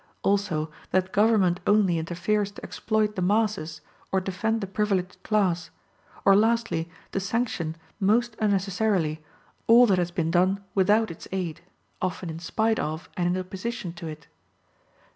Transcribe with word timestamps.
Also 0.23 0.71
that 0.89 1.13
government 1.13 1.59
only 1.67 1.99
interferes 1.99 2.49
to 2.49 2.63
exploit 2.63 3.15
the 3.15 3.21
masses, 3.21 3.81
or 4.11 4.19
defend 4.19 4.59
the 4.59 4.65
privileged 4.65 5.21
class, 5.21 5.69
or, 6.25 6.35
lastly, 6.35 6.89
to 7.11 7.19
sanction, 7.19 7.75
most 7.99 8.35
unnecessarily, 8.39 9.23
all 9.67 9.85
that 9.85 9.99
has 9.99 10.09
been 10.09 10.31
done 10.31 10.63
without 10.73 11.11
its 11.11 11.27
aid, 11.31 11.61
often 12.01 12.31
in 12.31 12.39
spite 12.39 12.79
of 12.79 13.09
and 13.15 13.27
in 13.27 13.37
opposition 13.37 13.93
to 13.93 14.07
it. 14.07 14.25